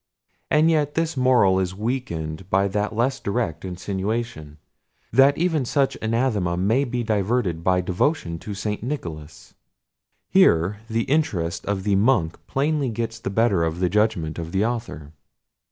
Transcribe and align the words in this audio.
And 0.49 0.71
yet 0.71 0.95
this 0.95 1.15
moral 1.15 1.59
is 1.59 1.75
weakened 1.75 2.49
by 2.49 2.67
that 2.69 2.95
less 2.95 3.19
direct 3.19 3.63
insinuation, 3.63 4.57
that 5.13 5.37
even 5.37 5.63
such 5.63 5.95
anathema 6.01 6.57
may 6.57 6.85
be 6.85 7.03
diverted 7.03 7.63
by 7.63 7.81
devotion 7.81 8.39
to 8.39 8.55
St. 8.55 8.81
Nicholas. 8.81 9.53
Here 10.27 10.79
the 10.89 11.03
interest 11.03 11.67
of 11.67 11.83
the 11.83 11.95
Monk 11.97 12.39
plainly 12.47 12.89
gets 12.89 13.19
the 13.19 13.29
better 13.29 13.63
of 13.63 13.79
the 13.79 13.89
judgment 13.89 14.39
of 14.39 14.51
the 14.51 14.65
author. 14.65 15.13